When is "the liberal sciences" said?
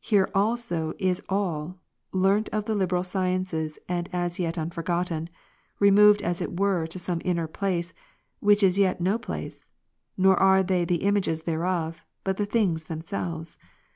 2.64-3.78